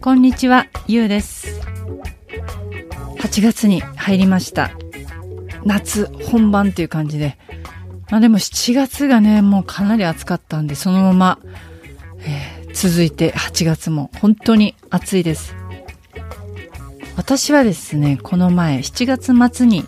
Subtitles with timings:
[0.00, 1.60] こんにちは、ゆうです。
[3.18, 4.70] 8月に入りました。
[5.64, 7.38] 夏本番っていう感じで。
[8.10, 11.38] まあでも7月がね、もうかなり暑かったんで、そのまま、
[12.20, 15.54] えー続いて8月も本当に暑いです。
[17.16, 19.84] 私はですね、この前7月末に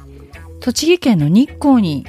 [0.61, 2.07] 栃木県の日光に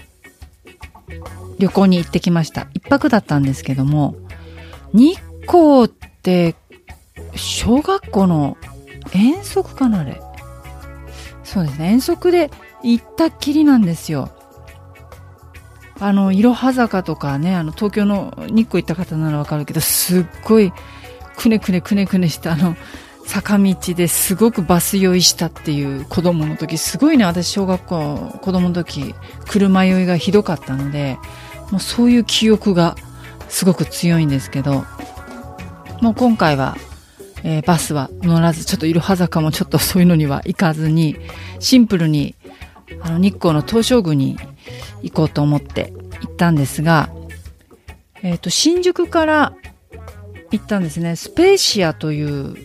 [1.59, 2.67] 旅行に行ってきました。
[2.93, 4.15] 泊だったんですけども、
[4.93, 6.55] 日光って
[7.35, 8.57] 小学校の
[9.13, 10.21] 遠足かなあれ。
[11.43, 11.89] そうですね。
[11.89, 12.51] 遠足で
[12.83, 14.29] 行ったっきりなんですよ。
[15.99, 20.73] あの、いろは坂とかね、あの、東京の日光行った方ならわかるけど、すっごい、
[21.37, 22.75] くねくねくねくねしたあの、
[23.25, 29.15] 坂道ですごくバス酔いしたっていう子供の時、すごいね、私小学校、子供の時、
[29.47, 31.17] 車酔いがひどかったので、
[31.73, 32.95] もうそういう記憶が
[33.49, 34.85] すごく強いんですけど、
[36.01, 36.77] もう今回は
[37.43, 41.17] えーバスは乗らず、ちょっといろは坂もちょっとそういうのには行かずに、
[41.59, 42.35] シンプルに、
[43.01, 44.37] あの、日光の東照宮に
[45.01, 47.09] 行こうと思って行ったんですが、
[48.21, 49.53] えっ、と、新宿から
[50.51, 51.15] 行ったんですね。
[51.15, 52.55] スペーシアという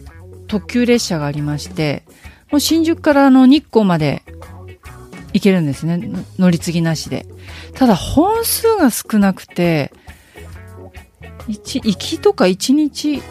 [0.48, 2.04] 特急列車がありまして、
[2.52, 4.22] もう新宿からあの日光まで
[5.32, 5.98] 行けるんですね。
[6.38, 7.26] 乗り継ぎなしで。
[7.74, 9.92] ただ本数が少なくて、
[11.46, 13.22] 一行きとか1日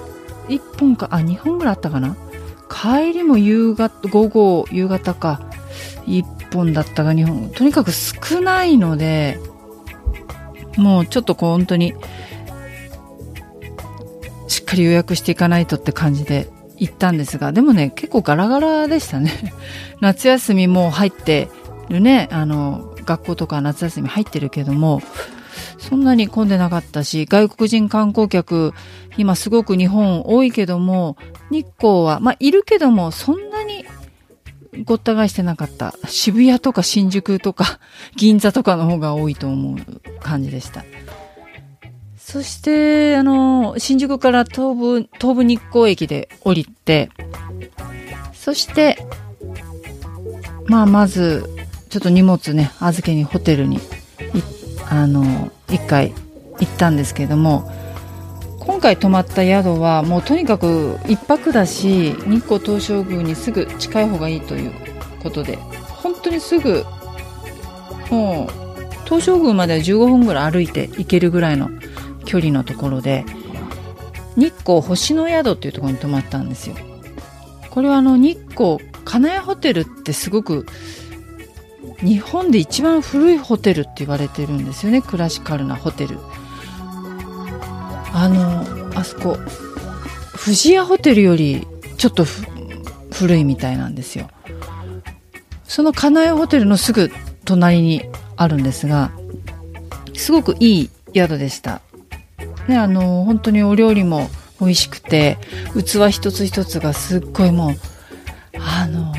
[0.47, 2.15] 1本か、あ、2本ぐらいあったかな？
[2.69, 5.41] 帰りも夕方、午後、夕方か、
[6.05, 7.49] 1本だったか2本。
[7.49, 9.39] とにかく少ないので、
[10.77, 11.93] もうちょっとこう本当に、
[14.47, 19.53] しっかり予約していかないとって感じで行ったんですが、でもね、結構ガラガラでしたね。
[19.99, 21.49] 夏休みもう入って
[21.89, 25.01] るね、あの、学校とか夏休み入ってるけども、
[25.79, 28.73] そんなに混んでなかったし、外国人観光客、
[29.17, 31.17] 今すごく日本多いけども、
[31.49, 33.85] 日光は、まあ、いるけども、そんなに
[34.83, 35.95] ごった返してなかった。
[36.05, 37.79] 渋谷とか新宿とか
[38.15, 40.83] 銀座とかの方が多いと思う感じでした。
[42.17, 47.09] そして、あの、新宿から東武、東武日光駅で降りて、
[48.33, 48.97] そして、
[50.65, 51.49] まあ、まず、
[51.89, 53.79] ちょっと荷物ね、預けにホテルに
[54.89, 56.13] あの、一回
[56.59, 57.71] 行ったんですけれども、
[58.59, 64.71] 今回泊まった宿はもうとにかく一泊だし、日光東照宮にすぐ近い方がいいという
[65.21, 66.85] ことで、本当にすぐ、
[68.09, 71.69] もう、東照宮までは15分ぐらい歩いて行けるぐらいの
[72.25, 73.25] 距離のところで、
[74.35, 76.75] 日光星の宿っていうところに泊まったんですよ。
[77.71, 80.65] これはあの日光金谷ホテルってすごく
[82.01, 85.01] 日本で一番古いホテルって言われてるんですよね。
[85.01, 86.19] クラシカルなホテル。
[88.13, 88.65] あの
[88.97, 89.37] あそこ
[90.43, 92.25] 富士屋ホテルよりちょっと
[93.11, 94.29] 古いみたいなんですよ。
[95.63, 97.11] その金谷ホテルのすぐ
[97.45, 98.03] 隣に
[98.35, 99.11] あるんですが
[100.15, 101.81] すごくいい宿でした。
[102.67, 104.29] ねあの本当にお料理も
[104.59, 105.37] 美味しくて
[105.73, 107.71] 器一つ一つがすっごいもう
[108.59, 109.13] あの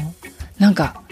[0.59, 1.03] なんか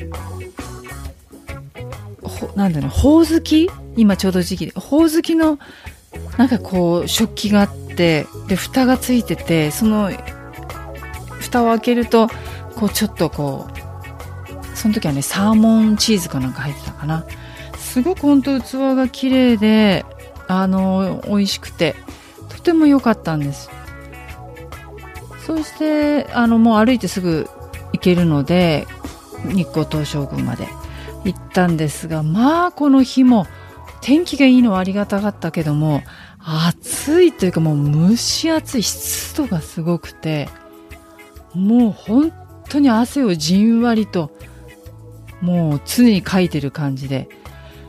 [2.55, 3.71] なんだろう、ほおずき？
[3.97, 5.59] 今ちょうど時期で、ほおずきの、
[6.37, 10.11] なんかこう、食器があって、で、蓋がついてて、その、
[11.41, 12.29] 蓋を開けると、
[12.75, 17.25] こう、ちょっとこう、その時はね、サーモンチーズかなんか入ってたかな。
[17.79, 20.05] すごく本当器が綺麗で、
[20.49, 21.95] あの、美味しくて、
[22.51, 23.71] とても良かったんです。
[25.47, 27.49] そして、あの、もう歩いてすぐ
[27.93, 28.87] 行けるので、
[29.45, 30.69] 日光東照宮まで。
[31.33, 33.47] 行ったんですが、まあこの日も
[34.01, 36.03] 天気がいいのはありがたかったけども、
[36.39, 40.49] 暑いというかもう蒸し暑い湿度がすごくて、
[41.55, 42.33] もう本
[42.69, 44.31] 当に汗をじんわりと、
[45.41, 47.29] もう常にかいてる感じで。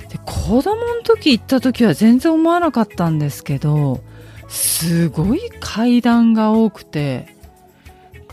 [0.10, 4.02] で、子供の時行った時は全然思わなかったんですけど、
[4.48, 7.36] すごい階段が多くて、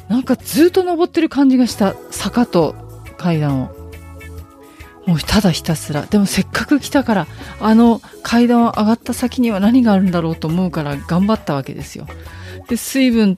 [0.08, 2.74] なんかずっと登ってる感じがした坂と
[3.18, 3.83] 階段を。
[5.06, 6.02] もうただひたすら。
[6.02, 7.26] でもせっかく来たから、
[7.60, 12.06] あの階段を上がった先には何があるんだろうと思うから頑張ったわけですよ。
[12.68, 13.36] で、水分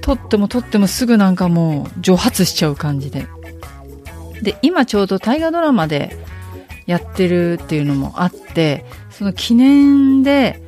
[0.00, 3.26] 取っても取ってもすぐなんかもう蒸発しちゃう感じで。
[4.42, 6.16] で、今ちょうど大河ドラマで
[6.86, 10.60] やってるっていうのもあって、その記念で、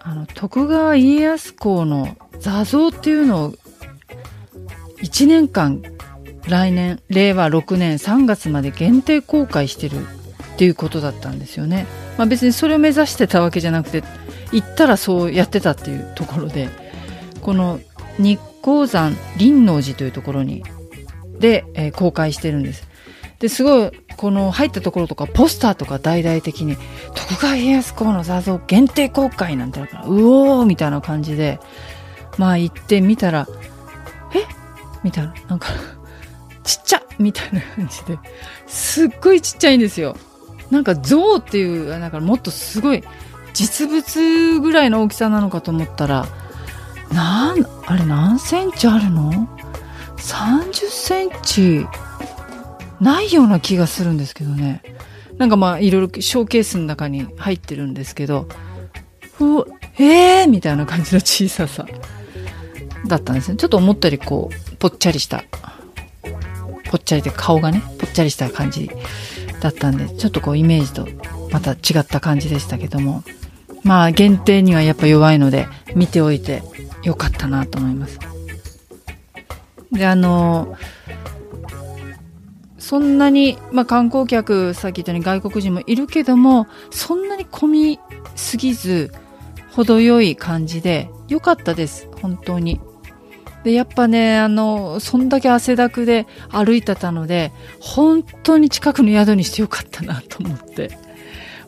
[0.00, 3.54] あの、徳川家康公の座像っていうのを
[5.02, 5.82] 1年間
[6.48, 11.86] 来年令和6年3月まで限定公開してるっていうことだったんですよね。
[12.18, 14.04] まあ、別にそれを目指してたわけじゃなくて
[14.52, 16.68] 行ったらそうやってたっていうところで
[17.40, 17.80] この
[18.18, 20.62] 日光山林王寺というところに
[21.38, 22.86] で、えー、公開してるんです。
[23.38, 26.76] ですごいこの入ったところとかポスターとか大々的に
[27.14, 31.58] 徳川家康公の座像限定公開なんてあるからうおーみたいな感じで
[32.38, 33.48] まあ行ってみたら
[34.32, 34.46] え？
[35.02, 35.70] みたいななんか
[36.64, 38.18] ちっちゃみたいな感じで、
[38.66, 40.16] すっごいちっちゃいんですよ。
[40.70, 43.02] なんか象っていう、だからもっとすごい
[43.52, 46.26] 実物ぐらいの大きさなのかと思ったら、
[47.12, 49.48] なん、あれ何センチあるの
[50.16, 51.86] ?30 センチ
[53.00, 54.82] ないような気がするんですけどね。
[55.36, 58.46] なんかまあいろいろショーケースの中に入ってるんですけど、
[59.40, 59.66] う
[59.98, 61.86] えーみたいな感じの小ささ
[63.06, 63.56] だったんですね。
[63.56, 65.44] ちょっと思ったよりこう、ぽっちゃりした
[66.92, 68.90] ぽっちゃりで顔がね、ぽっちゃりした感じ
[69.62, 71.08] だったんで、ちょっとこうイメージと
[71.50, 73.24] また違った感じでしたけども、
[73.82, 76.62] まあ限定にはやっぱ弱いので、見ておいて
[77.02, 78.18] よかったなと思います。
[79.90, 80.76] で、あの、
[82.76, 88.00] そんなに、まあ観光客、さっき言ったように外国人もいるけども、そんなに混み
[88.36, 89.14] すぎず、
[89.74, 92.06] 程よい感じで、よかったです。
[92.20, 92.82] 本当に。
[93.64, 100.98] で、やっぱね、あの、そんだけ汗だくで歩いてたので、本当に近くの宿にしてよかったなと思って。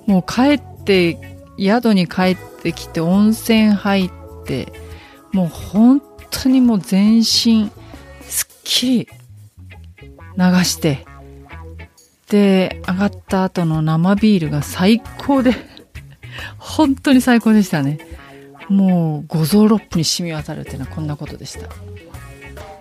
[0.07, 1.19] もう帰って、
[1.59, 4.11] 宿に帰ってきて温泉入っ
[4.45, 4.73] て、
[5.33, 7.71] もう本当にもう全身、
[8.23, 9.09] すっきり
[10.37, 11.07] 流して、
[12.29, 15.55] で、上がった後の生ビールが最高で、
[16.59, 17.99] 本当に最高でしたね。
[18.69, 21.69] もう五臓六腑に染み渡るっていうのはこんなことでした。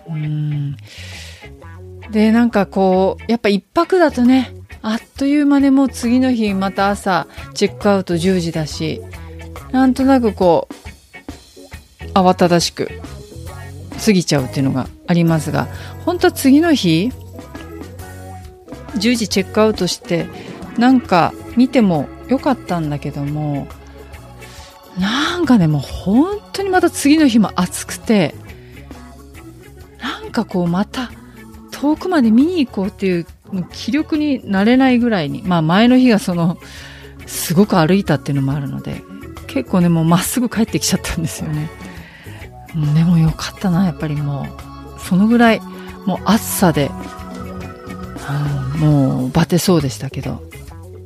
[0.08, 0.76] うん
[2.10, 9.00] でなんかこうやっぱ一泊だとねあっという間でもう次の日また朝チェックアウト10時だし
[9.72, 12.88] なんとなくこう慌ただしく
[14.04, 15.68] 過ぎちゃうっていうのがありますが
[16.04, 17.10] 本当は次の日
[18.96, 20.26] 10時チェックアウトして
[20.78, 23.66] なんか見てもよかったんだけども
[24.98, 28.34] なんかね、もう本当にまた次の日も暑くて、
[30.00, 31.10] なんかこうまた
[31.72, 33.26] 遠くまで見に行こうっていう
[33.72, 36.58] 気力になれないぐらいに、まあ前の日がその、
[37.26, 39.02] すごく歩いたっていうのもあるので、
[39.46, 41.70] 結構ね、もうまっすぐ帰ってきちゃったんですよね。
[42.94, 44.46] でもよかったな、やっぱりも
[44.96, 45.60] う、そのぐらい、
[46.06, 46.90] もう暑さで、
[48.78, 50.42] もうバテそうでしたけど、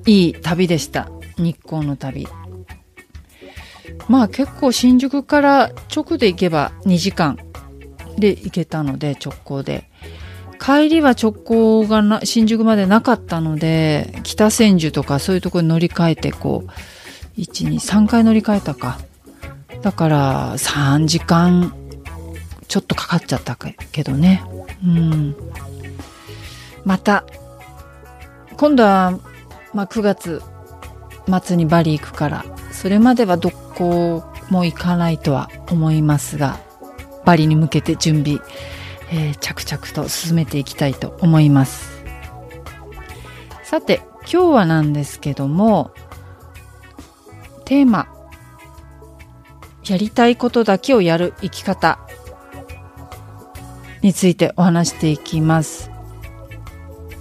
[0.06, 1.11] いい旅でした。
[1.37, 2.26] 日光の旅。
[4.09, 7.38] まあ結構新宿から直で行けば2時間
[8.17, 9.88] で行けたので直行で。
[10.61, 18.99] 帰りは直行がな新宿までなかったので、北千住とかそういうところに乗り換えてこう、1、2、3回乗り換えたか。
[19.83, 21.73] だから3時間
[22.67, 24.43] ちょっとかかっちゃったけどね。
[24.85, 25.37] うん。
[26.85, 27.25] また、
[28.57, 29.19] 今度は、
[29.73, 30.43] まあ、9月
[31.43, 36.58] 末にバリ行くから、それまではどっこも行かないとは思いますが、
[37.25, 38.40] バリに向けて準備、
[39.12, 42.02] えー、着々と進めていきたいと思います。
[43.62, 45.92] さて、今日はなんですけども、
[47.64, 48.08] テーマ、
[49.87, 52.00] やりたいことだけをやる生き方
[54.02, 55.90] についてお話していきます。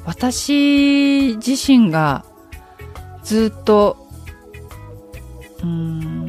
[0.06, 2.26] 私自身が
[3.24, 4.08] ずっと
[5.62, 6.27] うん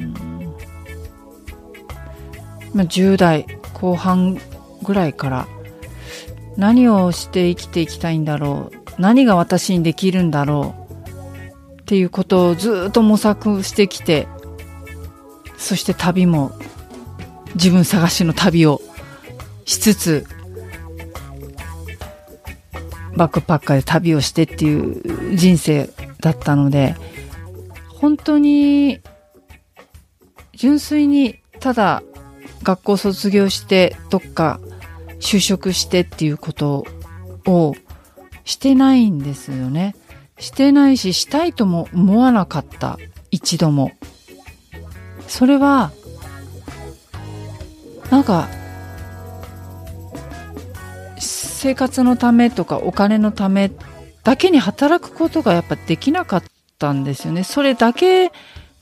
[2.79, 3.45] まあ、10代
[3.75, 4.39] 後半
[4.85, 5.49] ぐらいから
[6.57, 9.01] 何をして生きていきたいんだろう？
[9.01, 10.77] 何が私にできるんだろ
[11.77, 11.81] う？
[11.81, 14.29] っていうことをずっと模索してきて
[15.57, 16.53] そして旅も
[17.55, 18.81] 自分探しの旅を
[19.65, 20.27] しつつ
[23.17, 26.95] バックパッカーで旅をしてっていう人生だったので
[27.89, 29.01] 本当に
[30.53, 32.05] 純粋にただ
[32.63, 34.61] 学校卒業してどっか
[35.21, 36.85] 就職してっていうこと
[37.47, 37.75] を
[38.45, 39.95] してないんですよね。
[40.39, 42.99] してないし、したいとも思わなかった。
[43.31, 43.93] 一度も。
[45.27, 45.91] それは、
[48.11, 48.49] なんか、
[51.19, 53.73] 生活のためとかお金のため
[54.23, 56.43] だけに働くことがやっぱできなかっ
[56.79, 57.43] たんですよね。
[57.43, 58.31] それだけ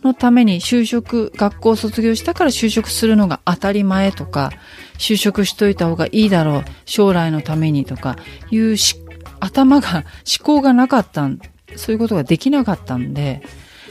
[0.06, 4.52] のために就職、学校を卒業したから就職するのが当たり前とか、
[4.98, 8.16] 就職しといた方がいいだろう、将来のためにとか
[8.50, 8.76] いう
[9.40, 10.04] 頭が、思
[10.42, 11.40] 考がなかったん、
[11.76, 13.42] そういうことができなかったんで、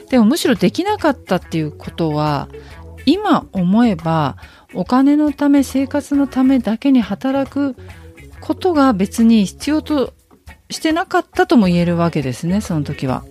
[0.10, 2.48] でもむしろできなかったっていうことは、
[3.06, 4.38] 今思えば
[4.74, 7.76] お金のため、生活のためだけに働く
[8.40, 10.14] ことが別に必要と
[10.70, 13.24] してなかったとも言えるわけですね、その時は。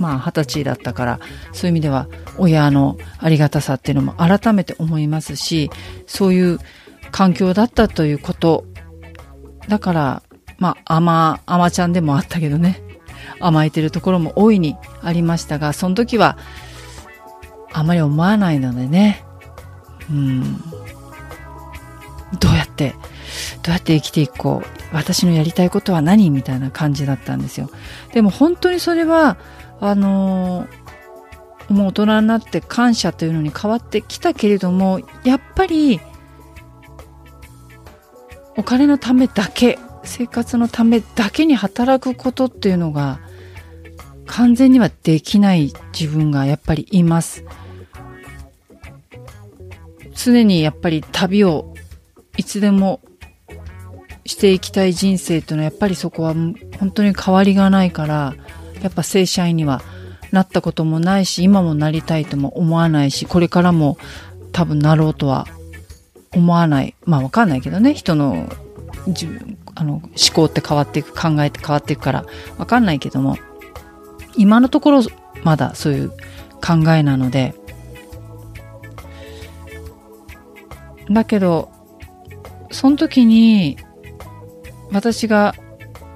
[0.00, 1.20] まあ、二十歳だったから、
[1.52, 5.70] そういう意味では、親のありがたさっていうのも改めて思いますし、
[6.06, 6.58] そういう
[7.12, 8.64] 環境だったということ。
[9.68, 10.22] だから、
[10.58, 12.82] まあ、甘、甘ちゃんでもあったけどね。
[13.38, 16.38] 甘えてるところも大いにありましたが、その時は、
[17.72, 19.24] あまり思わないのでね。
[20.10, 20.56] うん。
[22.38, 22.94] どうやって、
[23.62, 24.80] どうやって生きていこう。
[24.92, 26.30] 私のやりたいことは何？
[26.30, 27.70] みたいな感じだったんですよ。
[28.12, 29.36] でも本当にそれは、
[29.80, 36.00] あのー、もう大人になって感謝というのに変わってきたけれども、やっぱり、
[38.56, 43.20] お金のためだけ、生活のためだけに働くことっていうのが、
[44.26, 47.44] 完全にはできない自分がやっぱりいます。
[50.14, 51.74] 常にやっぱり旅を
[52.36, 53.00] いつでも
[54.26, 58.34] していきたい人生というのはやっぱりそこは本当に変わりがないから
[58.82, 59.82] やっぱ正社員には
[60.32, 63.98] なったこともないし今もなりたいとも思わないしこれからも
[64.52, 65.46] 多分なろうとは
[66.32, 66.94] 思わない。
[67.04, 67.92] まあわかんないけどね。
[67.94, 68.48] 人の
[69.08, 72.26] 自分あの思考って変わっていく考えって変わっていくから
[72.58, 73.38] わかんないけども
[74.36, 75.02] 今のところ
[75.42, 76.10] まだそういう
[76.60, 77.54] 考えなので
[81.10, 81.70] だけど
[82.70, 83.78] その時に
[84.92, 85.54] 私が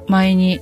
[0.09, 0.61] 前に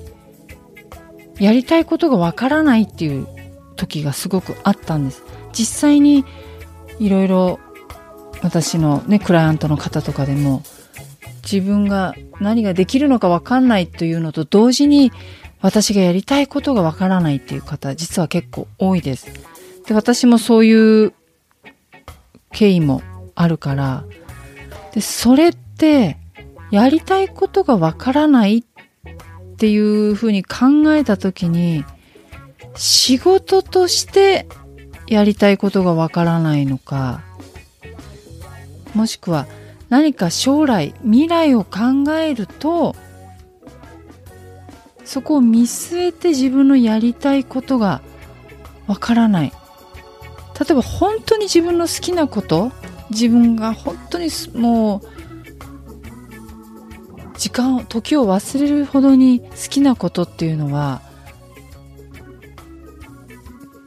[1.42, 3.26] やりたいことがわからないっていう
[3.74, 5.24] 時がすごくあったんです。
[5.52, 6.24] 実際に
[7.00, 7.58] いろいろ
[8.42, 10.62] 私のね、クライアントの方とかでも
[11.42, 15.10] 自分が何ができるのかわかんないというのと同時に
[15.60, 19.26] 私がやりたいことがわからないっていう方実は結構多いです。
[19.86, 21.12] で、私もそういう
[22.52, 23.02] 経緯も
[23.34, 24.04] あるから、
[24.94, 26.18] で、それって
[26.70, 28.62] やりたいことがわからないっ
[29.62, 31.84] ていうふうに考えたときに、
[32.74, 34.48] 仕事として
[35.06, 37.22] やりたいことがわからないのか、
[38.92, 39.46] もしくは
[39.88, 42.96] 何か将来、未来を考えると、
[45.04, 48.02] そこを見据えて自分のやりたいことが
[48.88, 49.52] わからない。
[50.58, 52.72] 例えば本当に自分の好きなこと、
[53.10, 55.11] 自分が本当にもう
[57.42, 61.02] 時間時を忘れるほどに好きなことっていうのは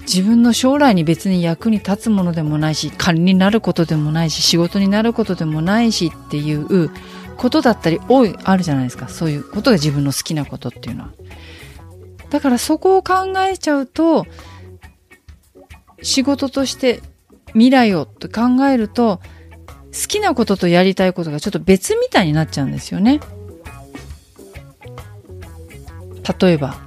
[0.02, 6.92] 自分の将来に別に役に立つものでもないし金になることでもないし仕事になることでもないしっていう
[7.38, 11.12] ことだったり多いあるじゃないですかそういうことが自分の好きなことっていうのは
[12.32, 14.26] だからそこを考えちゃうと
[16.02, 17.00] 仕事として
[17.54, 19.22] 未来をと考えると
[19.94, 23.22] 好きなこととやりたいことがちょっと別みたいになっちゃうんですよね。
[26.40, 26.78] 例えば、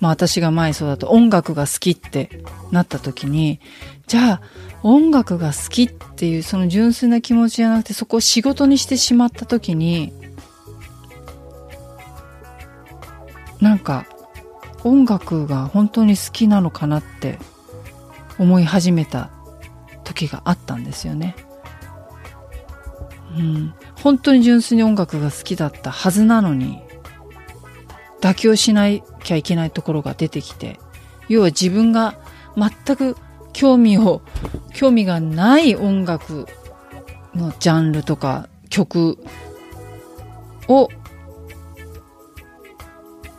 [0.00, 3.60] まあ私が前そうだと音楽が好きってなった時に、
[4.06, 4.42] じゃあ
[4.82, 10.12] 音楽が好きっていうその純粋な気持ちじゃなくてそこを仕事にしてしまった時に、
[13.60, 14.06] なんか
[14.84, 17.38] 音楽が本当に好きなのかなって
[18.38, 19.30] 思い始めた
[20.02, 21.36] 時があったんですよね。
[23.36, 26.80] うん、本当に純粋に音楽が好きだったはずなのに
[28.20, 28.88] 妥協しな
[29.22, 30.78] きゃいけないところが出てきて、
[31.28, 32.18] 要は自分が
[32.56, 33.16] 全く
[33.52, 34.22] 興味を、
[34.72, 36.46] 興味がない音楽
[37.34, 39.18] のジャンルとか曲
[40.68, 40.88] を、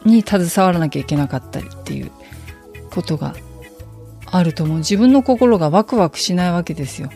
[0.04, 2.12] に携わらなきゃいけなかったりっていう
[2.90, 3.36] ことが
[4.26, 4.78] あると思う。
[4.80, 7.10] 自分の心がワクワクしないわけですよ。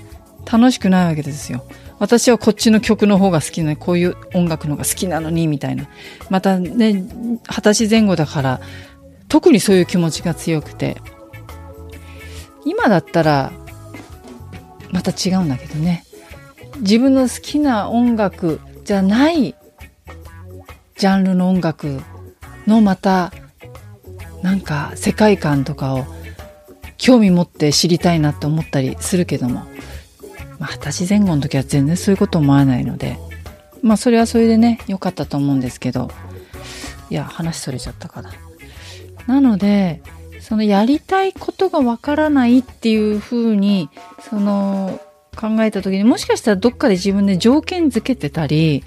[0.52, 1.66] 楽しくないわけですよ。
[2.00, 5.86] 私はこっちの曲の方が好きなの、こういう音楽のが好きなのに、みたいな。
[6.30, 8.62] またね、二十歳前後だから、
[9.30, 10.98] 特にそういう気持ちが強くて、
[12.66, 13.52] 今だったら、
[14.92, 16.04] また違うんだけどね。
[16.82, 19.56] 自分の好きな音楽じゃない
[20.98, 22.02] ジャンルの音楽
[22.68, 23.32] のまた、
[24.42, 26.06] なんか世界観とかを
[26.98, 29.66] 興味持って知りたいなって思ったりするけども、
[30.60, 33.18] まあ、二十歳前後の時は全然そういうこと思わないので、
[33.82, 36.10] まあ、それはそれでね、良かったと思うんですけど、
[37.10, 38.32] いや、話それちゃったかな。
[39.28, 40.02] なので、
[40.40, 43.90] そのやりたいことがわからないっていうふうに、
[44.30, 45.00] その、
[45.36, 48.84] 考えた時にもしかしたらどっかで自分で条件づけてたり、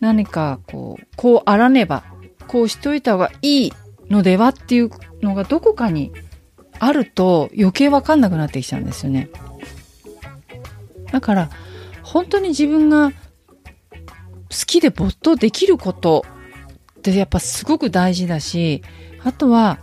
[0.00, 2.04] 何かこう、こうあらねば、
[2.46, 3.72] こうしといた方がいい
[4.10, 4.90] のではっていう
[5.22, 6.12] のがどこかに
[6.78, 9.30] あると余計わかんなくなってきちゃうんですよね。
[11.14, 11.50] だから、
[12.02, 13.14] 本当に自分が好
[14.66, 16.24] きで没頭できること
[16.98, 18.82] ってやっぱすごく大事だし、
[19.22, 19.78] あとは、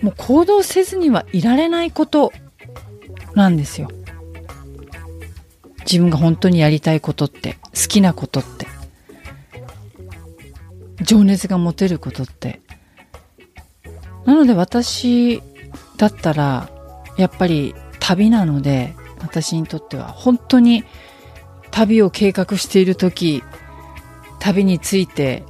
[0.00, 2.32] もう行動せずにはいられないこと
[3.34, 3.88] なんですよ。
[5.80, 8.68] 自分が本当にやりたいことって、好きなことって、
[11.02, 12.60] 情熱が持てることって。
[14.24, 15.42] なので私
[15.96, 16.70] だったら、
[17.16, 20.84] やっぱり旅なので、私にとっては本当に
[21.70, 23.42] 旅を計画している時、
[24.38, 25.44] 旅について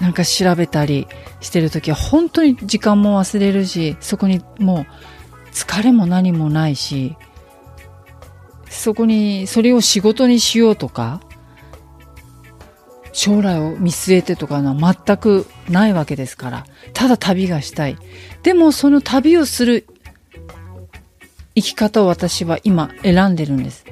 [0.00, 1.06] なんか調べたり
[1.40, 4.86] してる時は本当に時間も忘れるし、そこにもう
[5.50, 7.16] 疲れも何もないし、
[8.68, 11.20] そこに、それを仕事にしようとか、
[13.12, 17.96] 将来を見据えてとかのは全くないわけですから、ただ旅がしたい。
[18.42, 19.86] でもその旅をする
[21.54, 23.84] 生き方を私は今選んでるんです。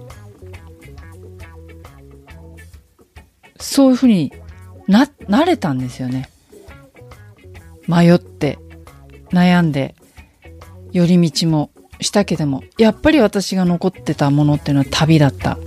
[3.59, 4.33] そういうふうに
[4.89, 6.29] な、慣れたんですよね。
[7.87, 8.59] 迷って、
[9.31, 9.95] 悩んで、
[10.93, 15.59] 寄り道もしたけども、やっぱり私が残ってたものっていうのは旅だった。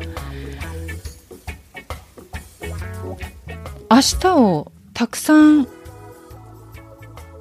[3.89, 5.67] 明日をたくさん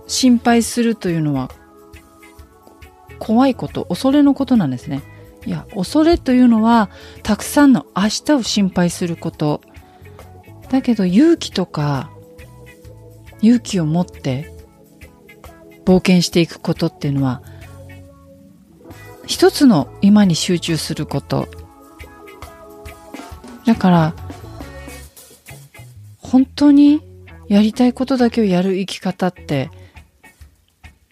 [0.06, 1.50] 心配するというのは
[3.24, 5.02] 怖いこと、恐れのことなんですね。
[5.46, 6.90] いや、恐れというのは
[7.22, 9.62] たくさんの明日を心配すること。
[10.68, 12.10] だけど勇気とか
[13.40, 14.52] 勇気を持って
[15.84, 17.42] 冒険していくことっていうのは
[19.26, 21.48] 一つの今に集中すること。
[23.64, 24.14] だから、
[26.18, 27.00] 本当に
[27.48, 29.70] やりたいことだけをやる生き方って、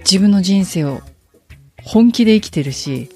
[0.01, 1.01] 自分の人生を
[1.85, 3.11] 本気で生きてるし、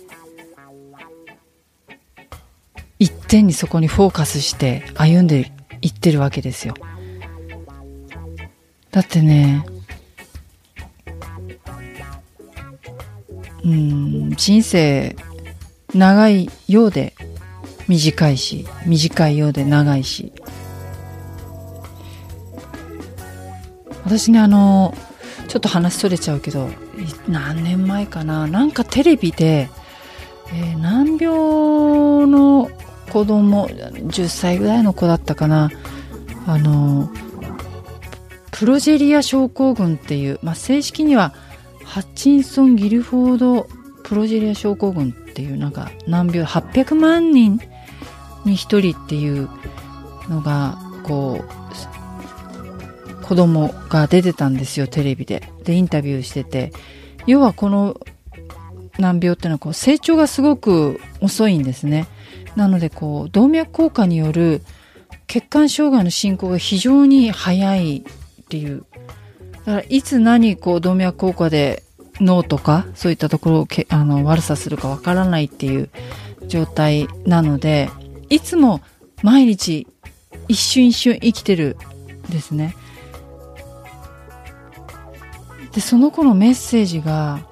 [2.99, 5.53] 一点にそこにフォーカスして歩んで
[5.83, 6.75] いってるわけですよ。
[8.91, 9.67] だってね、
[13.67, 15.17] うん人生
[15.93, 17.15] 長いようで
[17.89, 20.33] 短いし短いようで長いし
[24.05, 24.95] 私ねあの
[25.49, 26.69] ちょっと話それちゃうけど
[27.29, 28.47] 何年前かな？
[28.47, 29.69] なんかテレビで、
[30.53, 32.71] えー、難病の
[33.11, 35.71] 子供10歳ぐらいの子だったかな？
[36.47, 37.11] あの
[38.53, 41.35] プロジェリア症候群っていう、まあ、正式には
[41.85, 43.69] ハッチンソン・ギルフォード・
[44.03, 47.61] プロジェリア症候群っていうなんか難病800万人
[48.45, 49.51] に1人っていう
[50.29, 51.96] のがこう
[53.27, 55.53] 子供が出てたんですよテレビで。
[55.65, 56.73] でインタビューしてて。
[57.27, 57.97] 要はこの
[58.99, 62.07] 難病っていうのはこう成長がすごく遅いんですね。
[62.55, 64.63] なのでこう動脈硬化による
[65.27, 68.85] 血管障害の進行が非常に早いっていう。
[69.65, 71.83] だからいつ何こう動脈硬化で
[72.21, 75.91] 脳とかそういったところをけあの悪さするかわからないっていう
[76.47, 77.91] 状態なので
[78.31, 78.81] いつも
[79.23, 79.87] 毎日
[80.49, 81.77] 一瞬一瞬生きてる
[82.31, 82.75] ですね。
[85.77, 87.47] でその子のメッセージが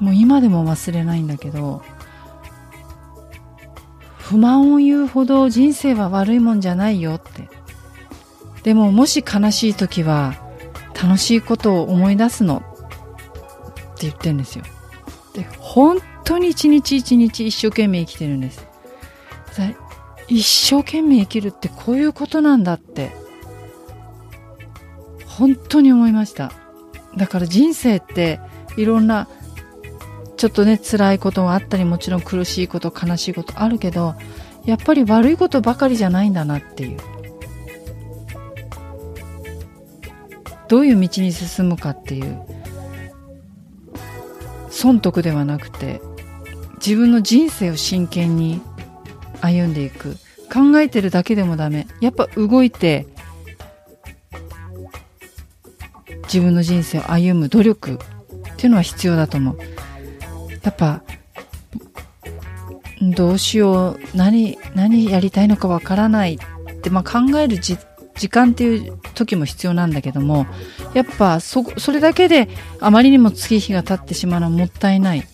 [0.00, 1.82] もう今でも忘れないんだけど
[4.18, 7.48] 不満を言うほど人生は悪いもんじゃないよって
[8.64, 10.34] でももし悲しい時は
[11.00, 14.64] 楽しいことを思い出すのって言ってるんですよ。
[15.34, 18.66] で、本当に一日一日一生懸命生きてるんです。
[20.28, 23.12] 一生懸命生きるってこういうことなんだって、
[25.26, 26.52] 本当に思いました。
[27.16, 28.40] だから人生って
[28.76, 29.28] いろんな、
[30.36, 34.14] ちょっとね、辛いこともあったり、もちろん苦しいこと、悲しいことあるけど、
[34.64, 36.98] やっぱり悪いことばかりじゃないんだなっていう。
[40.68, 42.40] どういう道に進むかっていう。
[44.70, 46.00] 損得ではなくて
[46.76, 48.62] 自分の人生を真剣に
[49.40, 50.16] 歩んでいく。
[50.52, 51.86] 考えてるだけでもダメ。
[52.00, 53.06] やっぱ動いて
[56.32, 59.58] 自分の人生を歩む努力っていうのは必要だと思う。
[60.62, 61.02] やっぱ、
[63.02, 67.78] どうしよう、何、何やりたいのかわからないって、まあ、考える時
[68.28, 70.46] 間っていう時も必要なんだけども、
[70.94, 72.48] やっぱそ、それだけで
[72.80, 75.26] あまりにも月日が経ってしまうのはもったいない。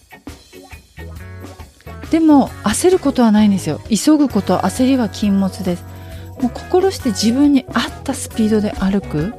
[2.11, 3.81] でも、焦ることはないんですよ。
[3.91, 5.85] 急ぐこと、焦りは禁物です。
[6.41, 9.35] もう心して自分に合ったスピードで歩く。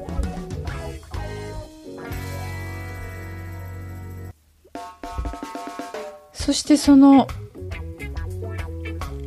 [6.48, 7.28] そしてその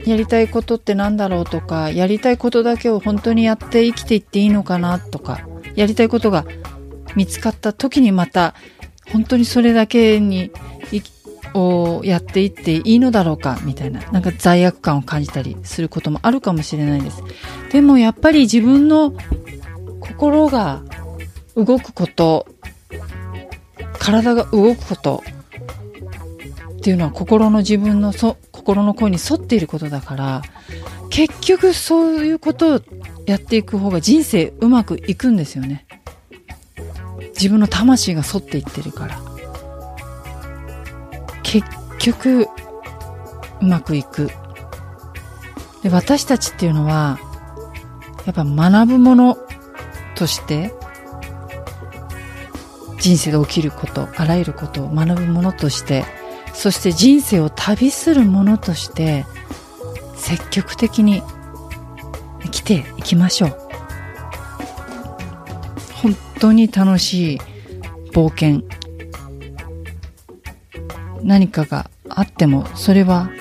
[0.07, 6.45] やりたいことって何だろうとか、やりたいことだけを本当にやって生きていっていいのかなとか、やりたいことが
[7.15, 8.55] 見つかった時にまた、
[9.11, 10.49] 本当にそれだけに、
[11.53, 17.21] をやっていっていいのだろうかみたいな、なんか罪悪感を感じたりすることもあるかもしれないです。
[17.71, 19.13] でもやっぱり自分の
[19.99, 20.81] 心が
[21.55, 22.47] 動くこと、
[23.99, 25.23] 体が動くこと
[26.81, 30.41] っていうのは心の自分のそ心の声に沿っていることだから
[31.11, 32.81] 結局そういうことを
[33.27, 35.85] やっていく方が人生うまくいくんですよね。
[37.35, 39.21] 自分の魂が沿っていってるから。
[41.43, 41.67] 結
[41.99, 42.47] 局う
[43.61, 44.31] まくいく。
[45.83, 47.19] で私たちっていうのは
[48.25, 49.37] やっぱ学ぶもの
[50.15, 50.73] として
[52.97, 56.05] 人生で起きることあらゆることを学ぶものとして
[56.61, 59.25] そして人生を旅するものとして
[60.15, 61.23] 積極的に
[62.43, 63.57] 生きていきましょう。
[66.03, 67.39] 本当に楽しい
[68.13, 68.61] 冒険。
[71.23, 73.31] 何かがあってもそれは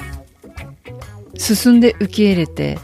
[1.37, 2.79] 進んで受け入れて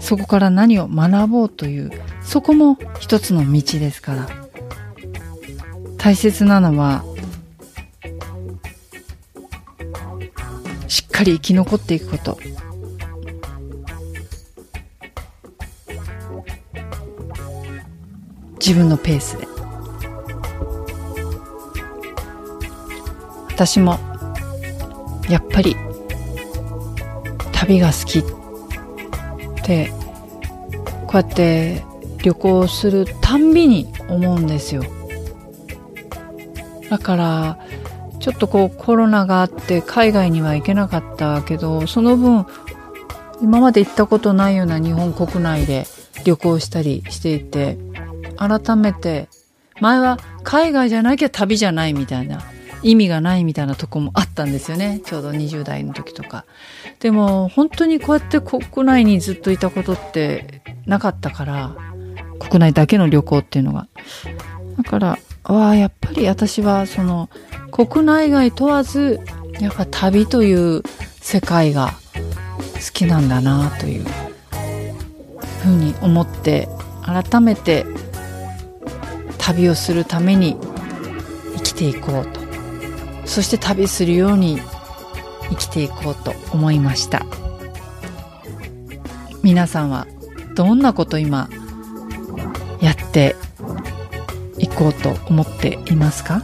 [0.00, 4.28] そこから何を学ぼうというそこも一つの道ですから。
[5.96, 7.04] 大切なのは
[11.18, 12.38] かり生き残っていくこと。
[18.60, 19.48] 自分のペースで。
[23.48, 23.98] 私も、
[25.28, 25.74] やっぱり、
[27.50, 28.24] 旅が好きっ
[29.64, 29.90] て、
[31.08, 31.82] こうやって
[32.22, 34.84] 旅行するたんびに思うんですよ。
[36.88, 37.58] だから、
[38.20, 42.46] ちょっとこうコロナがあって海外には行けなかったけど、その分、
[43.40, 45.86] 今まで行ったことないような日本国内で
[46.24, 47.78] 旅行したりしていて、
[48.36, 49.28] 改めて、
[49.80, 52.42] 前は海外じゃなきゃ旅じゃないみたいな、
[52.82, 55.00] 意味がないみたいなとこもあったんですよね。
[55.04, 56.44] ちょうど20代の時とか。
[57.00, 61.76] でも、本当にこうやって国内にずっといたことってなかったから、
[62.38, 63.86] 国内だけの旅行っていうのが。
[64.76, 67.28] だから、わあ、やっぱり私はその、
[67.70, 69.20] 国内外問わず
[69.60, 70.82] やっぱ旅という
[71.20, 71.94] 世界が
[72.74, 74.04] 好きなんだなという
[75.62, 76.68] ふうに思って
[77.02, 77.86] 改めて
[79.38, 80.56] 旅をするために
[81.56, 82.40] 生きていこうと。
[83.24, 84.58] そして旅するように
[85.50, 87.26] 生きていこうと思いました。
[89.42, 90.06] 皆さんは
[90.54, 91.48] どんなこと今
[92.80, 93.36] やって
[94.58, 96.42] いこうと思っていますか？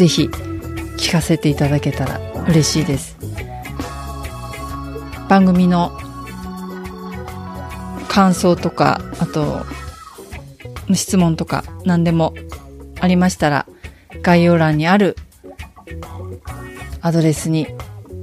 [0.00, 0.30] ぜひ
[0.96, 3.18] 聞かせていただけたら嬉しいです。
[5.28, 5.92] 番組の
[8.08, 9.66] 感想とか、あと、
[10.94, 12.32] 質問とか何でも
[12.98, 13.66] ありましたら、
[14.22, 15.16] 概要欄にある
[17.02, 17.66] アドレスに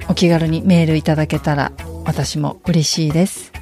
[0.10, 1.72] お気軽にメールいただけたら
[2.06, 3.54] 私も嬉しいです。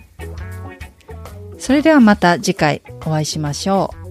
[1.57, 4.04] それではまた次回お会いしましょう。